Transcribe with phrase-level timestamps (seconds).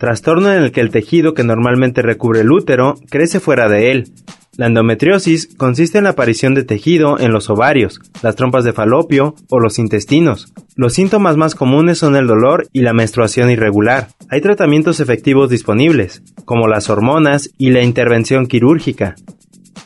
[0.00, 4.10] Trastorno en el que el tejido que normalmente recubre el útero crece fuera de él.
[4.56, 9.34] La endometriosis consiste en la aparición de tejido en los ovarios, las trompas de falopio
[9.50, 10.54] o los intestinos.
[10.74, 14.08] Los síntomas más comunes son el dolor y la menstruación irregular.
[14.30, 19.16] Hay tratamientos efectivos disponibles, como las hormonas y la intervención quirúrgica.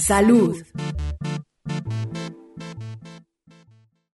[0.00, 0.56] Salud.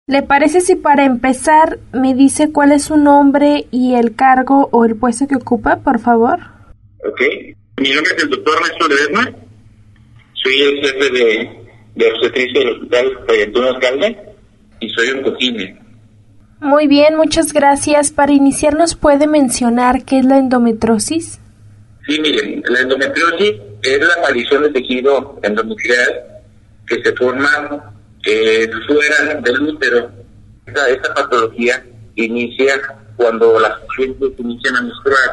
[0.07, 4.85] ¿Le parece si para empezar me dice cuál es su nombre y el cargo o
[4.85, 6.39] el puesto que ocupa, por favor?
[7.05, 7.21] Ok.
[7.81, 9.31] Mi nombre es el doctor Néstor Ledesma.
[10.33, 11.49] Soy el jefe de,
[11.95, 14.17] de obstetricia del Hospital Fayetón Alcalde
[14.79, 15.79] y soy un cojine.
[16.61, 18.11] Muy bien, muchas gracias.
[18.11, 21.41] Para iniciar, ¿nos puede mencionar qué es la endometrosis?
[22.07, 26.23] Sí, miren, la endometriosis es la aparición de tejido endometrial
[26.87, 27.93] que se forma
[28.25, 30.09] eh, fuera del útero.
[30.65, 31.83] Esta, esta patología
[32.15, 32.81] inicia
[33.17, 35.31] cuando las pacientes inician a menstruar,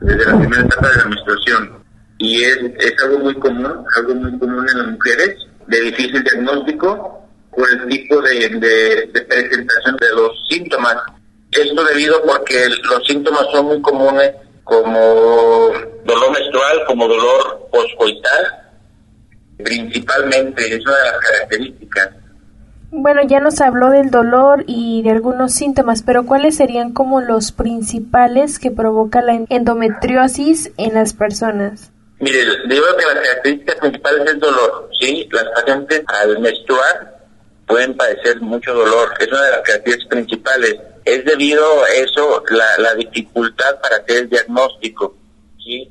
[0.00, 1.84] desde la primera etapa de la menstruación.
[2.18, 7.28] Y es, es algo muy común, algo muy común en las mujeres, de difícil diagnóstico,
[7.54, 10.96] por el tipo de, de, de presentación de los síntomas.
[11.50, 14.32] Esto debido porque los síntomas son muy comunes
[14.70, 15.72] como
[16.04, 18.46] dolor menstrual, como dolor poscoital,
[19.64, 22.10] principalmente, es una de las características.
[22.92, 27.50] Bueno, ya nos habló del dolor y de algunos síntomas, pero ¿cuáles serían como los
[27.50, 31.90] principales que provoca la endometriosis en las personas?
[32.20, 32.38] Mire,
[32.68, 35.28] digo que las características principales es el dolor, ¿sí?
[35.32, 37.18] Las pacientes al menstruar
[37.66, 40.76] pueden padecer mucho dolor, es una de las características principales.
[41.04, 45.14] Es debido a eso la, la dificultad para hacer el diagnóstico,
[45.58, 45.90] ¿sí?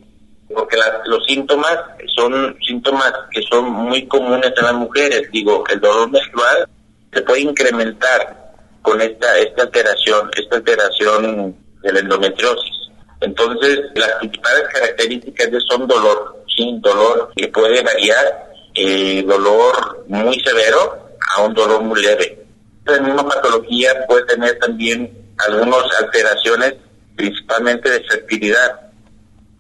[0.54, 1.78] Porque los síntomas
[2.16, 6.68] son síntomas que son muy comunes en las mujeres, digo, el dolor menstrual
[7.12, 12.90] se puede incrementar con esta esta alteración, esta alteración de la endometriosis.
[13.22, 20.40] Entonces, las principales características de son dolor, sí, dolor que puede variar, eh, dolor muy
[20.40, 22.39] severo a un dolor muy leve.
[22.86, 26.76] La misma patología puede tener también algunas alteraciones,
[27.16, 28.80] principalmente de fertilidad,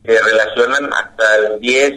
[0.03, 1.93] que relacionan hasta el 10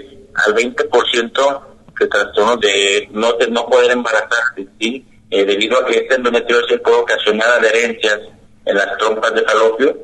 [0.46, 1.62] al 20%
[1.98, 4.66] de trastornos de no, de no poder embarazarse.
[4.80, 8.20] Eh, debido a que esta endometriosis puede ocasionar adherencias
[8.66, 9.96] en las trompas de falopio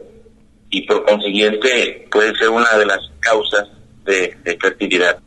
[0.71, 3.69] y por consiguiente puede ser una de las causas
[4.05, 5.19] de fertilidad.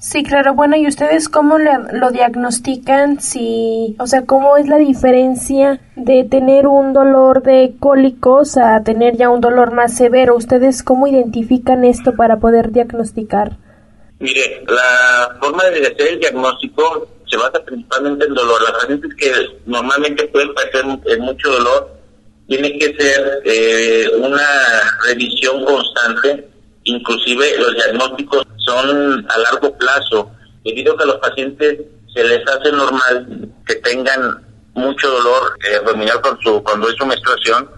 [0.00, 0.54] Sí, claro.
[0.54, 3.20] Bueno, ¿y ustedes cómo lo, lo, diagnostican?
[3.20, 9.18] Si, o sea, ¿cómo es la diferencia de tener un dolor de cólicos a tener
[9.18, 10.36] ya un dolor más severo?
[10.36, 13.58] ¿Ustedes cómo identifican esto para poder diagnosticar?
[14.20, 18.62] Mire, la forma de hacer el diagnóstico se basa principalmente en dolor.
[18.62, 19.32] Las pacientes que
[19.66, 22.00] normalmente pueden padecer mucho dolor
[22.48, 24.48] tiene que ser eh, una
[25.06, 26.48] revisión constante,
[26.84, 30.30] inclusive los diagnósticos son a largo plazo,
[30.64, 31.78] debido a que a los pacientes
[32.12, 37.06] se les hace normal que tengan mucho dolor eh, abdominal con su, cuando es su
[37.06, 37.68] menstruación,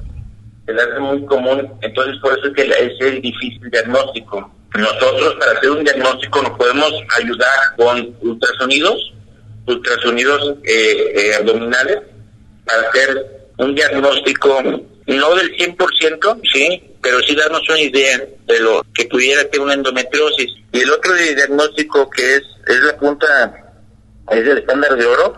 [0.66, 4.50] se les hace muy común, entonces por eso es que es el difícil diagnóstico.
[4.74, 9.12] Nosotros para hacer un diagnóstico nos podemos ayudar con ultrasonidos,
[9.66, 11.98] ultrasonidos eh, eh, abdominales,
[12.64, 13.26] para hacer
[13.58, 14.62] un diagnóstico
[15.16, 19.74] no del 100%, sí, pero sí darnos una idea de lo que pudiera ser una
[19.74, 20.50] endometriosis.
[20.72, 23.74] Y el otro diagnóstico que es, es la punta,
[24.30, 25.34] es el estándar de oro,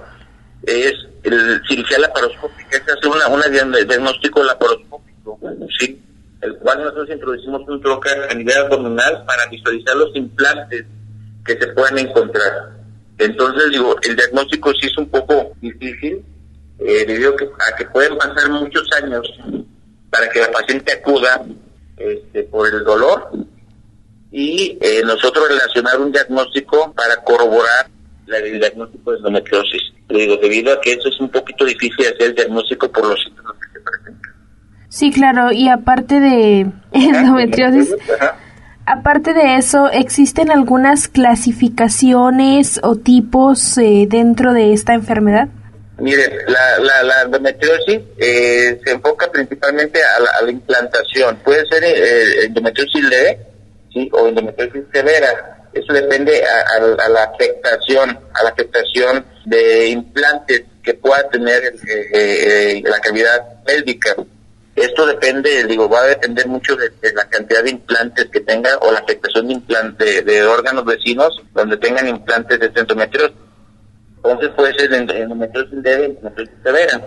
[0.63, 0.93] es
[1.23, 5.39] el cirugía laparoscópica, es hacer una, una diagnóstico laparoscópico,
[5.79, 6.01] sí,
[6.43, 10.85] el cual nosotros introducimos un troca a nivel abdominal para visualizar los implantes
[11.47, 12.71] que se pueden encontrar.
[13.17, 16.23] Entonces, digo, el diagnóstico sí es un poco difícil,
[16.81, 19.27] eh, debido a que pueden pasar muchos años
[20.15, 21.45] para que la paciente acuda
[21.97, 23.31] este, por el dolor
[24.31, 27.89] y eh, nosotros relacionar un diagnóstico para corroborar
[28.29, 29.83] el diagnóstico de endometriosis.
[30.09, 33.55] digo, debido a que eso es un poquito difícil hacer el diagnóstico por los síntomas
[33.55, 34.33] que se presentan.
[34.89, 37.97] Sí, claro, y aparte de endometriosis,
[38.87, 45.49] aparte de eso, ¿existen algunas clasificaciones o tipos eh, dentro de esta enfermedad?
[45.99, 51.37] Mire, la, la, endometriosis eh, se enfoca principalmente a la, implantación.
[51.45, 53.39] Puede ser eh, endometriosis leve
[53.93, 54.09] ¿sí?
[54.13, 55.69] o endometriosis severa.
[55.73, 61.63] Eso depende a, la afectación, a la afectación de implantes que pueda tener
[62.13, 64.17] eh, la cavidad pélvica.
[64.75, 68.91] Esto depende, digo, va a depender mucho de, la cantidad de implantes que tenga o
[68.91, 69.49] la afectación
[69.99, 73.37] de, de órganos vecinos donde tengan implantes de endometriosis
[74.25, 77.01] entonces puede ser endometriosis leve, endometriosis severa.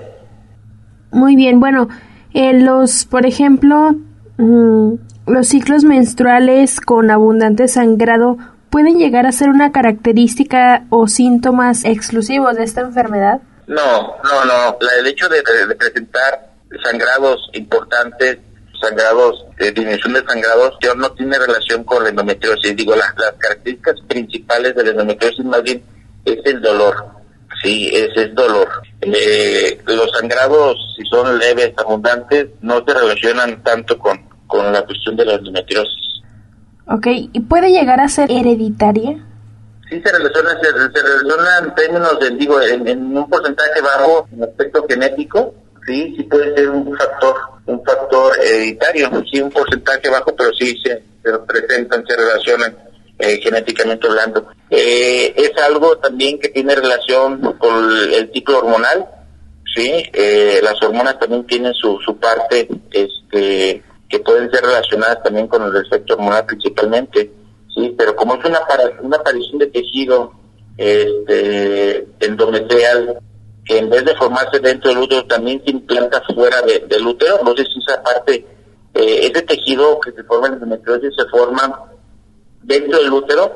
[1.11, 1.89] Muy bien, bueno,
[2.33, 3.95] eh, los, por ejemplo,
[4.37, 4.93] mm,
[5.25, 8.37] los ciclos menstruales con abundante sangrado
[8.69, 13.41] pueden llegar a ser una característica o síntomas exclusivos de esta enfermedad.
[13.65, 14.77] No, no, no.
[14.99, 15.41] el hecho de,
[15.75, 16.51] presentar
[16.83, 18.37] sangrados importantes,
[18.79, 22.75] sangrados, disminución de sangrados, no tiene relación con la endometriosis.
[22.75, 25.81] Digo, las características principales de la endometriosis más bien
[26.27, 27.17] es el dolor.
[27.63, 28.67] Sí, es dolor.
[29.01, 35.15] Eh, los sangrados, si son leves, abundantes, no se relacionan tanto con, con la cuestión
[35.15, 36.21] de la endometriosis.
[36.87, 39.17] Ok, ¿y puede llegar a ser hereditaria?
[39.89, 44.85] Sí, se relaciona, se, relaciona en términos, de, digo, en, un porcentaje bajo, en aspecto
[44.87, 45.53] genético,
[45.85, 47.35] sí, sí puede ser un factor,
[47.65, 52.75] un factor hereditario, sí, un porcentaje bajo, pero sí se, se presentan, se relacionan
[53.19, 54.47] eh, genéticamente hablando.
[54.69, 59.07] Eh, es algo también que tiene relación con el ciclo hormonal,
[59.75, 59.91] ¿sí?
[60.13, 65.63] Eh, las hormonas también tienen su, su parte este, que pueden ser relacionadas también con
[65.63, 67.31] el efecto hormonal principalmente,
[67.73, 67.95] ¿sí?
[67.97, 68.59] Pero como es una,
[69.01, 70.33] una aparición de tejido
[70.77, 73.17] este, endometrial
[73.65, 77.79] que en vez de formarse dentro del útero también se implanta fuera del útero, si
[77.79, 78.45] esa parte,
[78.93, 81.96] ese tejido que se forma en endometriosis se forma
[82.63, 83.51] dentro del útero,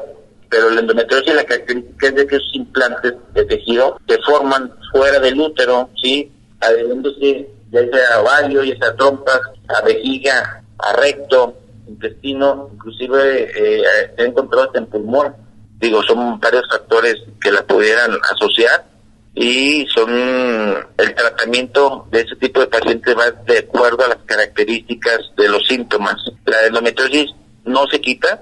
[0.49, 5.19] pero la endometriosis la característica es de que esos implantes de tejido se forman fuera
[5.19, 6.31] del útero, ¿sí?
[6.59, 9.39] Adheriéndose ya sea a ovario, ya sea trompas,
[9.69, 11.55] a vejiga, a recto,
[11.87, 13.83] intestino, inclusive eh,
[14.15, 15.35] se ha encontrado en pulmón.
[15.79, 18.85] Digo, son varios factores que la pudieran asociar
[19.33, 25.19] y son el tratamiento de ese tipo de pacientes va de acuerdo a las características
[25.37, 26.17] de los síntomas.
[26.45, 27.31] La endometriosis
[27.65, 28.41] no se quita,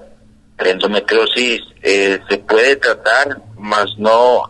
[0.60, 4.42] la endometriosis eh, se puede tratar, más no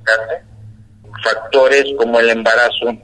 [1.23, 2.97] factores como el embarazo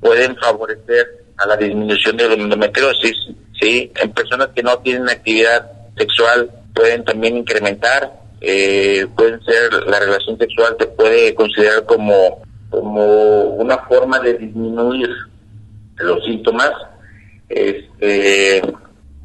[0.00, 3.16] pueden favorecer a la disminución de la endometriosis,
[3.60, 3.92] ¿sí?
[3.96, 10.38] En personas que no tienen actividad sexual pueden también incrementar, eh, pueden ser, la relación
[10.38, 15.08] sexual se puede considerar como, como una forma de disminuir
[15.96, 16.72] los síntomas,
[17.48, 18.62] este,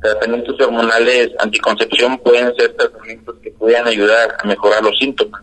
[0.02, 5.42] tratamientos hormonales anticoncepción pueden ser tratamientos que puedan ayudar a mejorar los síntomas.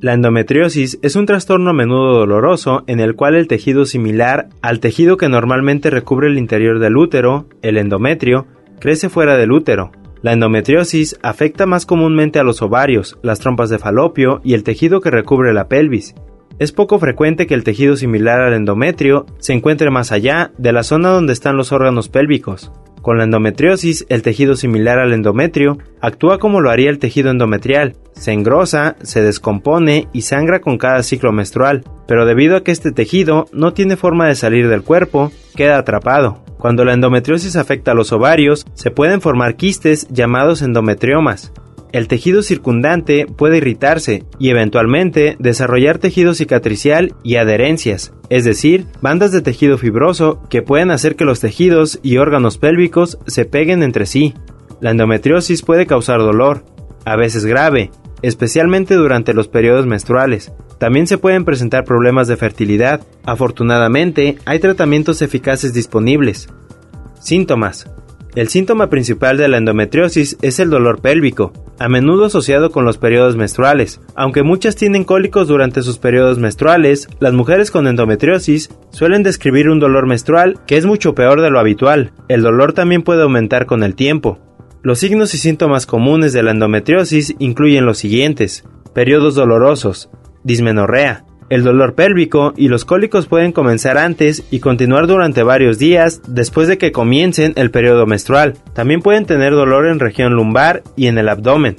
[0.00, 4.78] La endometriosis es un trastorno a menudo doloroso en el cual el tejido similar al
[4.78, 8.46] tejido que normalmente recubre el interior del útero, el endometrio,
[8.78, 9.90] crece fuera del útero.
[10.22, 15.00] La endometriosis afecta más comúnmente a los ovarios, las trompas de falopio y el tejido
[15.00, 16.14] que recubre la pelvis.
[16.60, 20.84] Es poco frecuente que el tejido similar al endometrio se encuentre más allá de la
[20.84, 22.70] zona donde están los órganos pélvicos.
[23.02, 27.96] Con la endometriosis, el tejido similar al endometrio actúa como lo haría el tejido endometrial,
[28.12, 32.90] se engrosa, se descompone y sangra con cada ciclo menstrual, pero debido a que este
[32.90, 36.42] tejido no tiene forma de salir del cuerpo, queda atrapado.
[36.58, 41.52] Cuando la endometriosis afecta a los ovarios, se pueden formar quistes llamados endometriomas,
[41.92, 49.32] el tejido circundante puede irritarse y eventualmente desarrollar tejido cicatricial y adherencias, es decir, bandas
[49.32, 54.06] de tejido fibroso que pueden hacer que los tejidos y órganos pélvicos se peguen entre
[54.06, 54.34] sí.
[54.80, 56.64] La endometriosis puede causar dolor,
[57.04, 57.90] a veces grave,
[58.22, 60.52] especialmente durante los periodos menstruales.
[60.78, 63.00] También se pueden presentar problemas de fertilidad.
[63.24, 66.48] Afortunadamente, hay tratamientos eficaces disponibles.
[67.20, 67.90] Síntomas.
[68.36, 72.98] El síntoma principal de la endometriosis es el dolor pélvico, a menudo asociado con los
[72.98, 74.00] periodos menstruales.
[74.14, 79.80] Aunque muchas tienen cólicos durante sus periodos menstruales, las mujeres con endometriosis suelen describir un
[79.80, 82.12] dolor menstrual que es mucho peor de lo habitual.
[82.28, 84.38] El dolor también puede aumentar con el tiempo.
[84.82, 90.10] Los signos y síntomas comunes de la endometriosis incluyen los siguientes: periodos dolorosos,
[90.44, 96.20] dismenorrea, el dolor pélvico y los cólicos pueden comenzar antes y continuar durante varios días
[96.26, 98.54] después de que comiencen el periodo menstrual.
[98.74, 101.76] También pueden tener dolor en región lumbar y en el abdomen.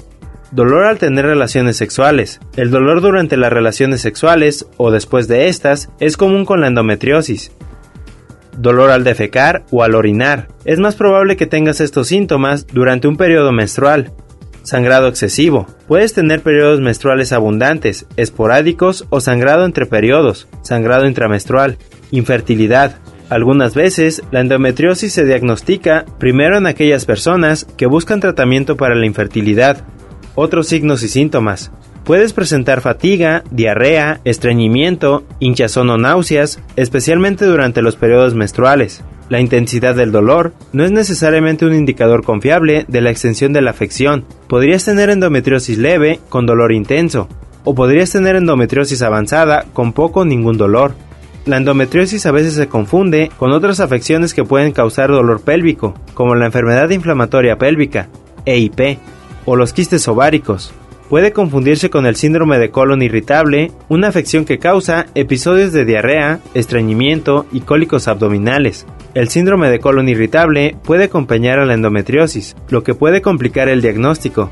[0.51, 2.39] Dolor al tener relaciones sexuales.
[2.55, 7.51] El dolor durante las relaciones sexuales o después de estas es común con la endometriosis.
[8.57, 10.47] Dolor al defecar o al orinar.
[10.65, 14.11] Es más probable que tengas estos síntomas durante un periodo menstrual.
[14.63, 15.67] Sangrado excesivo.
[15.87, 21.77] Puedes tener periodos menstruales abundantes, esporádicos o sangrado entre periodos, sangrado intramenstrual.
[22.11, 22.97] Infertilidad.
[23.29, 29.05] Algunas veces, la endometriosis se diagnostica primero en aquellas personas que buscan tratamiento para la
[29.05, 29.83] infertilidad.
[30.35, 31.71] Otros signos y síntomas.
[32.03, 39.03] Puedes presentar fatiga, diarrea, estreñimiento, hinchazón o náuseas, especialmente durante los periodos menstruales.
[39.29, 43.69] La intensidad del dolor no es necesariamente un indicador confiable de la extensión de la
[43.69, 44.25] afección.
[44.47, 47.29] Podrías tener endometriosis leve con dolor intenso,
[47.63, 50.95] o podrías tener endometriosis avanzada con poco o ningún dolor.
[51.45, 56.33] La endometriosis a veces se confunde con otras afecciones que pueden causar dolor pélvico, como
[56.33, 58.09] la enfermedad inflamatoria pélvica,
[58.45, 58.97] EIP,
[59.45, 60.73] o los quistes ováricos.
[61.09, 66.39] Puede confundirse con el síndrome de colon irritable, una afección que causa episodios de diarrea,
[66.53, 68.85] estreñimiento y cólicos abdominales.
[69.15, 73.81] El síndrome de colon irritable puede acompañar a la endometriosis, lo que puede complicar el
[73.81, 74.51] diagnóstico.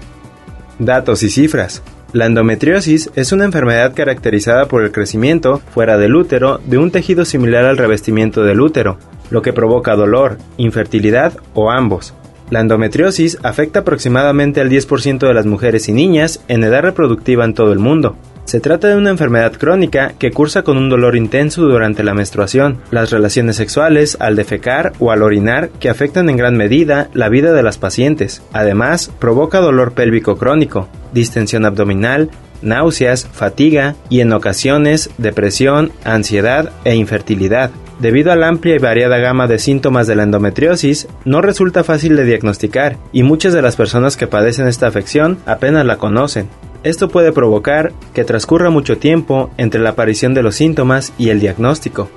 [0.79, 1.83] Datos y cifras.
[2.11, 7.23] La endometriosis es una enfermedad caracterizada por el crecimiento fuera del útero de un tejido
[7.25, 8.97] similar al revestimiento del útero,
[9.29, 12.15] lo que provoca dolor, infertilidad o ambos.
[12.49, 17.53] La endometriosis afecta aproximadamente al 10% de las mujeres y niñas en edad reproductiva en
[17.53, 18.15] todo el mundo.
[18.45, 22.77] Se trata de una enfermedad crónica que cursa con un dolor intenso durante la menstruación,
[22.91, 27.51] las relaciones sexuales, al defecar o al orinar que afectan en gran medida la vida
[27.51, 28.41] de las pacientes.
[28.53, 32.29] Además, provoca dolor pélvico crónico, distensión abdominal,
[32.61, 37.71] náuseas, fatiga y en ocasiones depresión, ansiedad e infertilidad.
[37.99, 42.15] Debido a la amplia y variada gama de síntomas de la endometriosis, no resulta fácil
[42.15, 46.47] de diagnosticar y muchas de las personas que padecen esta afección apenas la conocen.
[46.83, 51.39] Esto puede provocar que transcurra mucho tiempo entre la aparición de los síntomas y el
[51.39, 52.07] diagnóstico.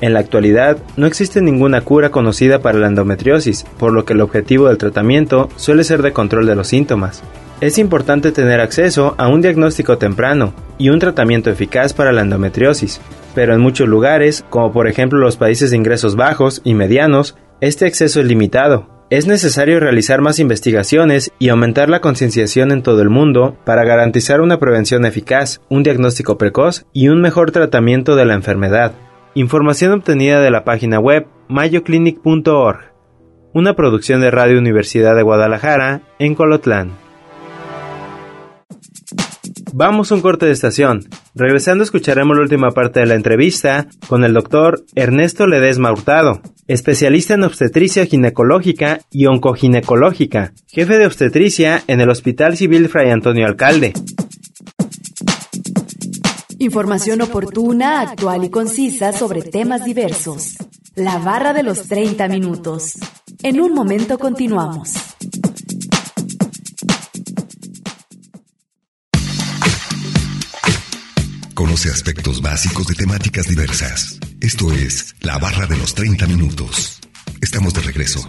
[0.00, 4.22] En la actualidad, no existe ninguna cura conocida para la endometriosis, por lo que el
[4.22, 7.22] objetivo del tratamiento suele ser de control de los síntomas.
[7.60, 13.00] Es importante tener acceso a un diagnóstico temprano y un tratamiento eficaz para la endometriosis,
[13.34, 17.86] pero en muchos lugares, como por ejemplo los países de ingresos bajos y medianos, este
[17.86, 23.10] acceso es limitado, es necesario realizar más investigaciones y aumentar la concienciación en todo el
[23.10, 28.34] mundo para garantizar una prevención eficaz, un diagnóstico precoz y un mejor tratamiento de la
[28.34, 28.92] enfermedad.
[29.34, 32.92] Información obtenida de la página web mayoclinic.org,
[33.52, 36.92] una producción de Radio Universidad de Guadalajara en Colotlán.
[39.72, 41.08] Vamos a un corte de estación.
[41.34, 47.34] Regresando escucharemos la última parte de la entrevista con el doctor Ernesto Ledesma Hurtado, especialista
[47.34, 53.92] en obstetricia ginecológica y oncoginecológica, jefe de obstetricia en el Hospital Civil Fray Antonio Alcalde.
[56.58, 60.56] Información oportuna, actual y concisa sobre temas diversos.
[60.96, 62.98] La barra de los 30 minutos.
[63.42, 65.09] En un momento continuamos.
[71.60, 74.18] Conoce aspectos básicos de temáticas diversas.
[74.40, 76.98] Esto es La Barra de los 30 Minutos.
[77.42, 78.20] Estamos de regreso.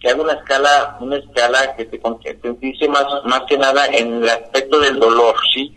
[0.00, 4.28] que haga una escala, una escala que se concientice más, más que nada en el
[4.28, 5.74] aspecto del dolor, ¿sí?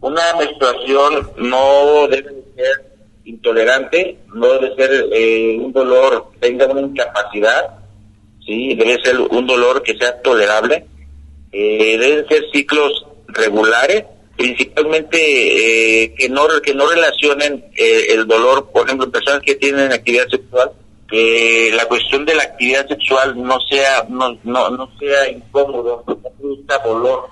[0.00, 2.90] Una menstruación no debe ser
[3.24, 7.78] intolerante, no debe ser eh, un dolor, tenga una incapacidad,
[8.44, 10.86] sí, debe ser un dolor que sea tolerable,
[11.52, 14.04] eh, deben ser ciclos regulares,
[14.40, 15.18] principalmente
[16.04, 20.28] eh, que no que no relacionen eh, el dolor, por ejemplo, personas que tienen actividad
[20.28, 20.72] sexual,
[21.06, 26.16] que la cuestión de la actividad sexual no sea no no, no sea incómodo, no
[26.16, 27.28] produzca dolor,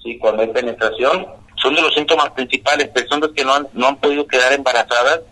[0.00, 3.96] sí, cuando hay penetración, son de los síntomas principales, personas que no han, no han
[3.96, 5.22] podido quedar embarazadas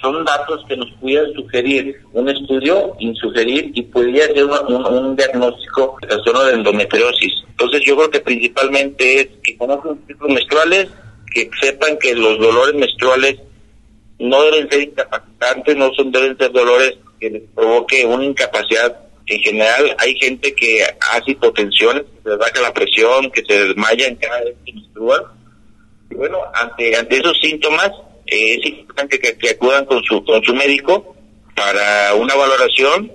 [0.00, 6.08] son datos que nos pudieran sugerir un estudio, insugerir y podría ser un, diagnóstico de
[6.08, 7.32] trastorno de endometriosis.
[7.48, 10.88] Entonces yo creo que principalmente es que conozcan los ciclos menstruales,
[11.32, 13.36] que sepan que los dolores menstruales
[14.18, 19.00] no deben ser incapacitantes, no son deben ser dolores que les provoque una incapacidad.
[19.26, 24.14] En general hay gente que hace hipotensión, que se baja la presión, que se desmayan
[24.16, 25.22] cada vez que menstruan.
[26.10, 27.90] Y bueno, ante esos síntomas
[28.26, 31.14] eh, es importante que, acudan con su, con su médico
[31.54, 33.12] para una valoración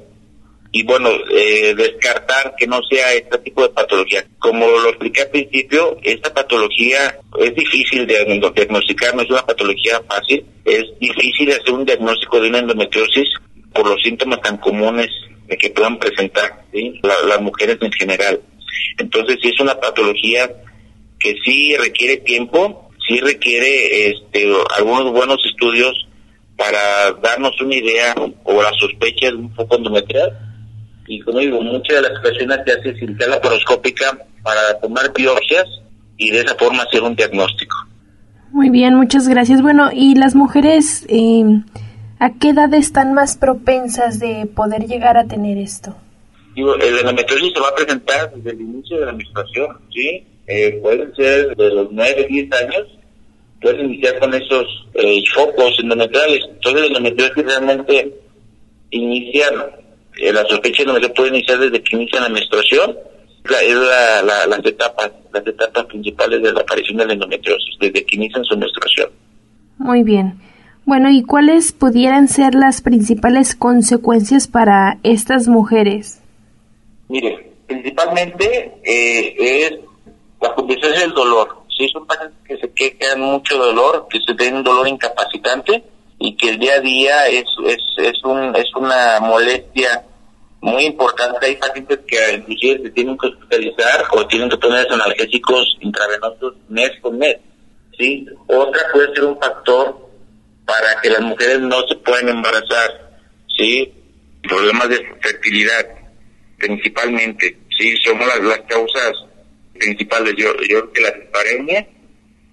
[0.74, 4.26] y bueno, eh, descartar que no sea este tipo de patología.
[4.40, 8.26] Como lo expliqué al principio, esta patología es difícil de
[8.56, 13.28] diagnosticar, no es una patología fácil, es difícil hacer un diagnóstico de una endometriosis
[13.74, 15.10] por los síntomas tan comunes
[15.60, 16.64] que puedan presentar
[17.04, 18.40] las mujeres en general.
[18.98, 20.50] Entonces, sí es una patología
[21.20, 26.08] que sí requiere tiempo, sí requiere este, algunos buenos estudios
[26.58, 30.38] para darnos una idea o la sospecha de un poco endometrial.
[31.08, 35.66] Y como digo, muchas de las personas se hace cirugía laparoscópica para tomar biopsias
[36.18, 37.76] y de esa forma hacer un diagnóstico.
[38.52, 39.62] Muy bien, muchas gracias.
[39.62, 41.44] Bueno, ¿y las mujeres eh,
[42.20, 45.96] a qué edad están más propensas de poder llegar a tener esto?
[46.54, 50.26] Digo, el endometriosis se va a presentar desde el inicio de la menstruación, ¿sí?
[50.54, 52.88] Eh, pueden ser de los 9, 10 años
[53.62, 54.66] pueden iniciar con esos
[54.96, 56.44] eh, focos endometriales.
[56.50, 58.14] Entonces, la endometriosis realmente
[58.90, 59.46] inicia,
[60.18, 62.98] eh, la sospecha endometrial puede iniciar desde que inicia la menstruación.
[63.46, 68.16] es la, las etapas, las etapas principales de la aparición de la endometriosis, desde que
[68.16, 69.10] inicia su menstruación.
[69.78, 70.40] Muy bien.
[70.86, 76.20] Bueno, ¿y cuáles pudieran ser las principales consecuencias para estas mujeres?
[77.08, 79.91] Mire, principalmente eh, es
[80.42, 84.64] la condición del dolor sí son pacientes que se quejan mucho dolor, que se tienen
[84.64, 85.84] dolor incapacitante
[86.20, 90.04] y que el día a día es, es, es, un, es una molestia
[90.62, 91.46] muy importante.
[91.46, 96.92] Hay pacientes que inclusive se tienen que hospitalizar o tienen que poner analgésicos intravenosos mes
[97.02, 97.38] con mes.
[97.98, 98.26] ¿sí?
[98.48, 100.10] Otra puede ser un factor
[100.66, 103.20] para que las mujeres no se puedan embarazar.
[103.58, 103.92] ¿sí?
[104.48, 105.88] Problemas de fertilidad,
[106.58, 107.58] principalmente.
[107.78, 109.14] Sí, somos las, las causas
[109.82, 110.36] principales.
[110.38, 111.88] Yo, yo creo que la disparemia,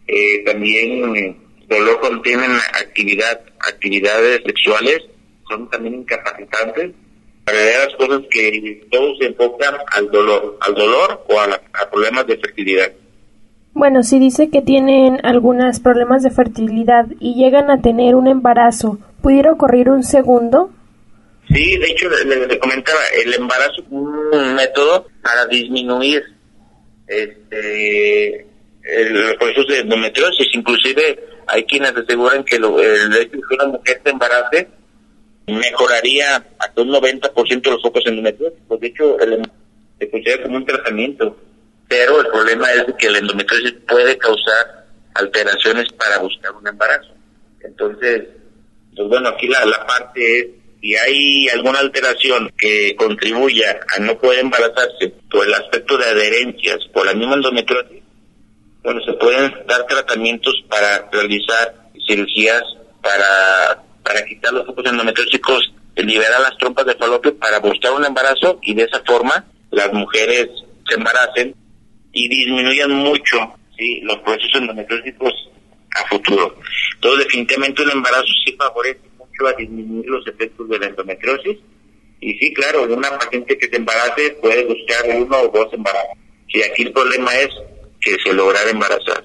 [0.07, 1.37] eh, también
[1.69, 5.01] dolor cuando tienen actividad, actividades sexuales,
[5.49, 6.93] son también incapacitantes.
[7.45, 11.61] Para las cosas que todos se enfocan al dolor, al dolor o a,
[11.91, 12.93] problemas de fertilidad.
[13.73, 18.99] Bueno, si dice que tienen algunos problemas de fertilidad y llegan a tener un embarazo,
[19.23, 20.71] ¿pudiera ocurrir un segundo?
[21.49, 26.23] Sí, de hecho, le comentaba, el embarazo es un método para disminuir
[27.09, 28.47] este,
[28.83, 30.49] el proceso de endometriosis.
[30.55, 34.69] Inclusive hay quienes aseguran que lo, el hecho de que una mujer se embarace
[35.47, 38.59] mejoraría hasta un 90% de los focos endometriosis.
[38.69, 39.43] Pues de hecho, el,
[39.99, 41.37] se considera como un tratamiento.
[41.89, 47.15] Pero el problema es que el endometriosis puede causar alteraciones para buscar un embarazo.
[47.63, 48.25] Entonces,
[48.95, 50.47] pues bueno, aquí la, la parte es
[50.81, 56.79] si hay alguna alteración que contribuya a no poder embarazarse por el aspecto de adherencias,
[56.93, 58.03] por la misma endometriosis,
[58.83, 61.75] bueno, se pueden dar tratamientos para realizar
[62.07, 62.63] cirugías
[63.03, 68.59] para, para quitar los focos endometriósicos, liberar las trompas de falopio para buscar un embarazo
[68.63, 70.49] y de esa forma las mujeres
[70.89, 71.55] se embaracen
[72.13, 74.01] y disminuyan mucho ¿sí?
[74.03, 75.33] los procesos endometriósicos
[75.97, 76.57] a futuro.
[76.95, 79.08] Entonces, definitivamente un embarazo sí favorece
[79.47, 81.59] a disminuir los efectos de la endometriosis.
[82.21, 86.19] Y sí, claro, una paciente que se embarace puede buscar uno o dos embarazos.
[86.49, 87.51] Y aquí el problema es
[88.01, 89.25] que se lograra embarazar.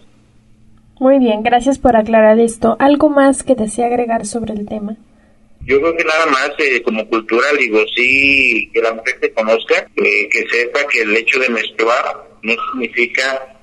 [1.00, 2.76] Muy bien, gracias por aclarar esto.
[2.80, 4.98] ¿Algo más que desea agregar sobre el tema?
[5.66, 9.88] Yo creo que nada más eh, como cultura, digo, sí, que la mujer se conozca,
[9.96, 13.58] eh, que sepa que el hecho de menstruar no significa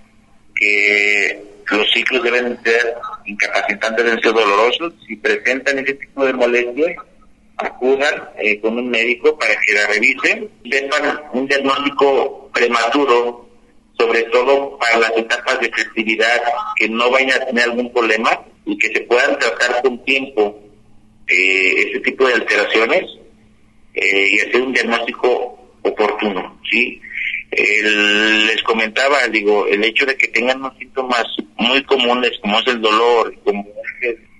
[0.54, 1.42] que
[1.76, 2.94] los ciclos deben ser
[3.26, 4.94] incapacitantes, deben ser dolorosos.
[5.06, 6.96] Si presentan ese tipo de molestias,
[7.58, 13.50] acudan eh, con un médico para que la revisen, sepan un diagnóstico prematuro
[14.00, 16.40] sobre todo para las etapas de fertilidad,
[16.76, 20.58] que no vayan a tener algún problema y que se puedan tratar con tiempo
[21.26, 23.04] eh, ese tipo de alteraciones
[23.92, 27.00] eh, y hacer un diagnóstico oportuno, ¿sí?
[27.52, 31.24] Les comentaba, digo, el hecho de que tengan unos síntomas
[31.56, 33.66] muy comunes como es el dolor, como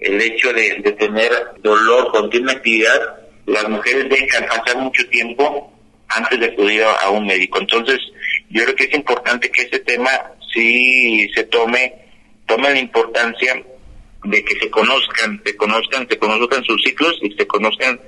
[0.00, 1.30] el hecho de, tener
[1.62, 5.72] dolor, continua actividad, las mujeres dejan pasar mucho tiempo
[6.08, 7.58] antes de acudir a, un médico.
[7.58, 7.98] Entonces,
[8.48, 10.10] yo creo que es importante que este tema
[10.52, 11.94] sí se tome,
[12.46, 13.62] tome la importancia
[14.24, 18.00] de que se conozcan, se conozcan, se conozcan sus ciclos y se conozcan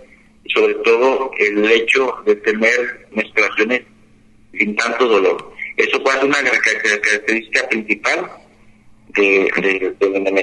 [0.54, 3.82] sobre todo el hecho de tener menstruaciones
[4.58, 5.52] sin tanto dolor.
[5.76, 8.30] Eso puede ser una característica principal
[9.14, 9.50] de,
[10.00, 10.42] de, la.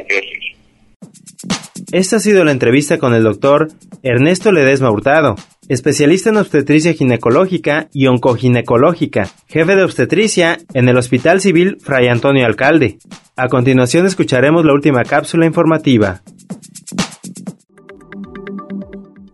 [1.92, 3.70] Esta ha sido la entrevista con el doctor
[4.04, 5.36] Ernesto Ledesma Hurtado,
[5.70, 12.46] especialista en obstetricia ginecológica y oncoginecológica, jefe de obstetricia en el Hospital Civil Fray Antonio
[12.46, 13.00] Alcalde.
[13.36, 16.22] A continuación escucharemos la última cápsula informativa.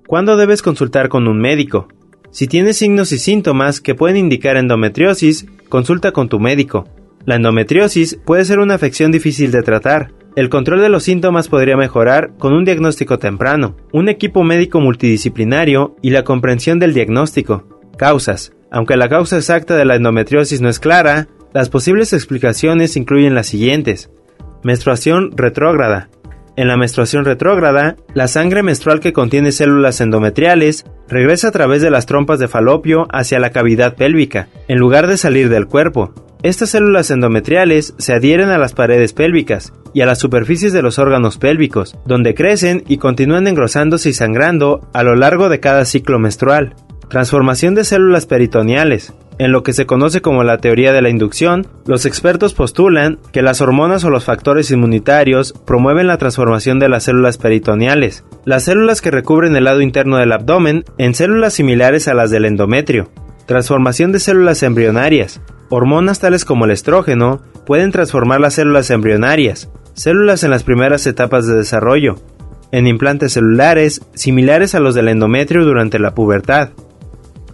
[0.07, 1.87] ¿Cuándo debes consultar con un médico?
[2.35, 6.83] Si tienes signos y síntomas que pueden indicar endometriosis, consulta con tu médico.
[7.23, 11.77] La endometriosis puede ser una afección difícil de tratar, el control de los síntomas podría
[11.77, 17.69] mejorar con un diagnóstico temprano, un equipo médico multidisciplinario y la comprensión del diagnóstico.
[17.97, 18.51] Causas.
[18.69, 23.47] Aunque la causa exacta de la endometriosis no es clara, las posibles explicaciones incluyen las
[23.47, 24.09] siguientes.
[24.61, 26.09] Menstruación retrógrada.
[26.57, 31.91] En la menstruación retrógrada, la sangre menstrual que contiene células endometriales regresa a través de
[31.91, 36.13] las trompas de falopio hacia la cavidad pélvica, en lugar de salir del cuerpo.
[36.43, 40.97] Estas células endometriales se adhieren a las paredes pélvicas y a las superficies de los
[40.97, 46.19] órganos pélvicos, donde crecen y continúan engrosándose y sangrando a lo largo de cada ciclo
[46.19, 46.75] menstrual.
[47.09, 49.13] Transformación de células peritoneales.
[49.37, 53.41] En lo que se conoce como la teoría de la inducción, los expertos postulan que
[53.41, 59.01] las hormonas o los factores inmunitarios promueven la transformación de las células peritoneales, las células
[59.01, 63.11] que recubren el lado interno del abdomen, en células similares a las del endometrio.
[63.45, 65.41] Transformación de células embrionarias.
[65.69, 71.45] Hormonas tales como el estrógeno pueden transformar las células embrionarias, células en las primeras etapas
[71.45, 72.15] de desarrollo,
[72.71, 76.69] en implantes celulares similares a los del endometrio durante la pubertad.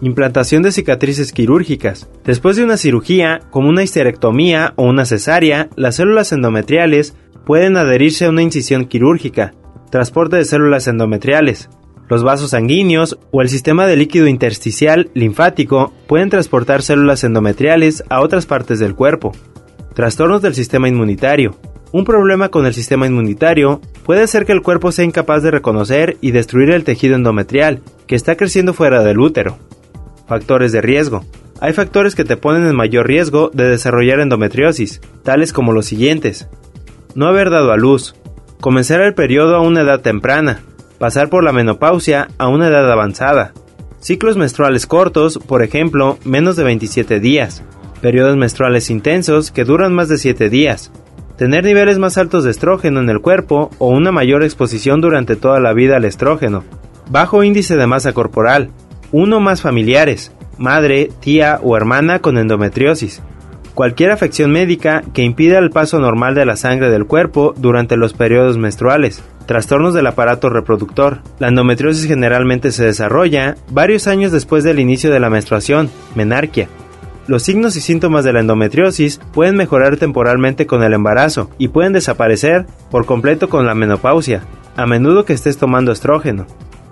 [0.02, 2.10] Implantación de cicatrices quirúrgicas.
[2.24, 7.14] Después de una cirugía, como una histerectomía o una cesárea, las células endometriales
[7.46, 9.54] pueden adherirse a una incisión quirúrgica.
[9.92, 11.70] Transporte de células endometriales.
[12.08, 18.22] Los vasos sanguíneos o el sistema de líquido intersticial linfático pueden transportar células endometriales a
[18.22, 19.30] otras partes del cuerpo.
[19.94, 21.54] Trastornos del sistema inmunitario.
[21.92, 26.16] Un problema con el sistema inmunitario puede ser que el cuerpo sea incapaz de reconocer
[26.20, 29.58] y destruir el tejido endometrial que está creciendo fuera del útero.
[30.32, 31.26] Factores de riesgo.
[31.60, 36.48] Hay factores que te ponen en mayor riesgo de desarrollar endometriosis, tales como los siguientes.
[37.14, 38.14] No haber dado a luz.
[38.58, 40.62] Comenzar el periodo a una edad temprana
[41.02, 43.52] pasar por la menopausia a una edad avanzada,
[44.00, 47.62] ciclos menstruales cortos, por ejemplo, menos de 27 días,
[48.00, 50.92] periodos menstruales intensos que duran más de 7 días,
[51.36, 55.58] tener niveles más altos de estrógeno en el cuerpo o una mayor exposición durante toda
[55.58, 56.62] la vida al estrógeno,
[57.10, 58.70] bajo índice de masa corporal,
[59.12, 63.22] uno más familiares, madre, tía o hermana con endometriosis,
[63.74, 68.12] cualquier afección médica que impida el paso normal de la sangre del cuerpo durante los
[68.14, 71.20] periodos menstruales, Trastornos del aparato reproductor.
[71.38, 76.68] La endometriosis generalmente se desarrolla varios años después del inicio de la menstruación, menarquia.
[77.26, 81.92] Los signos y síntomas de la endometriosis pueden mejorar temporalmente con el embarazo y pueden
[81.92, 84.42] desaparecer por completo con la menopausia,
[84.76, 86.46] a menudo que estés tomando estrógeno.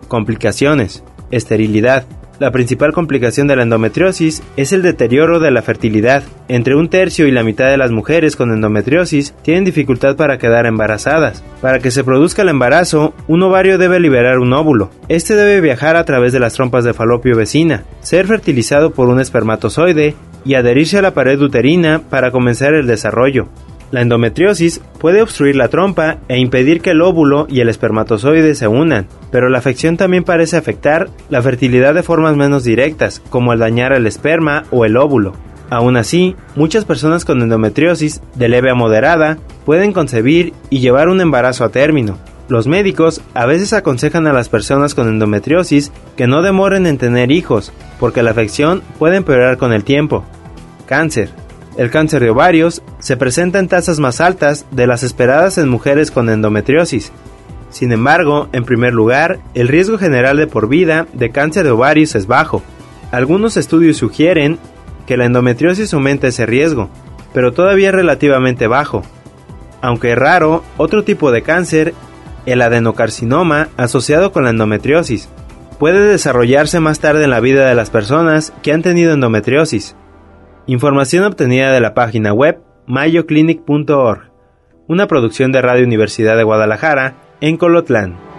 [0.09, 1.05] Complicaciones.
[1.31, 2.05] Esterilidad.
[2.41, 6.23] La principal complicación de la endometriosis es el deterioro de la fertilidad.
[6.49, 10.65] Entre un tercio y la mitad de las mujeres con endometriosis tienen dificultad para quedar
[10.65, 11.45] embarazadas.
[11.61, 14.91] Para que se produzca el embarazo, un ovario debe liberar un óvulo.
[15.09, 19.21] Este debe viajar a través de las trompas de falopio vecina, ser fertilizado por un
[19.21, 23.49] espermatozoide y adherirse a la pared uterina para comenzar el desarrollo.
[23.91, 28.69] La endometriosis puede obstruir la trompa e impedir que el óvulo y el espermatozoide se
[28.69, 33.59] unan, pero la afección también parece afectar la fertilidad de formas menos directas, como el
[33.59, 35.33] dañar el esperma o el óvulo.
[35.71, 41.21] Aún así, muchas personas con endometriosis de leve a moderada pueden concebir y llevar un
[41.21, 42.19] embarazo a término.
[42.49, 47.31] Los médicos a veces aconsejan a las personas con endometriosis que no demoren en tener
[47.31, 50.25] hijos, porque la afección puede empeorar con el tiempo.
[50.87, 51.31] Cáncer.
[51.77, 56.11] El cáncer de ovarios se presenta en tasas más altas de las esperadas en mujeres
[56.11, 57.13] con endometriosis.
[57.71, 62.15] Sin embargo, en primer lugar, el riesgo general de por vida de cáncer de ovarios
[62.17, 62.63] es bajo.
[63.13, 64.59] Algunos estudios sugieren
[65.07, 66.91] que la endometriosis aumenta ese riesgo.
[67.33, 69.05] pero todavía relativamente bajo.
[69.83, 71.95] Aunque raro, otro tipo de cáncer,
[72.45, 75.29] el adenocarcinoma asociado con la endometriosis,
[75.79, 79.95] puede desarrollarse más tarde en la vida de las personas que han tenido endometriosis.
[80.67, 84.31] Información obtenida de la página web mayoclinic.org,
[84.89, 88.31] una producción de Radio Universidad de Guadalajara en Colotlán.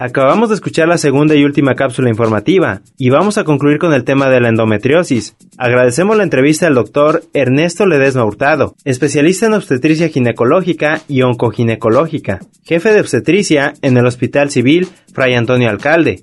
[0.00, 4.04] Acabamos de escuchar la segunda y última cápsula informativa y vamos a concluir con el
[4.04, 5.34] tema de la endometriosis.
[5.56, 12.92] Agradecemos la entrevista al doctor Ernesto Ledesma Hurtado, especialista en obstetricia ginecológica y oncoginecológica, jefe
[12.92, 16.22] de obstetricia en el Hospital Civil Fray Antonio Alcalde.